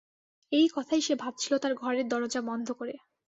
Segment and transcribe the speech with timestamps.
[0.51, 2.95] এই কথাই সে ভাবছিল তার ঘরের দরজা বন্ধ করে।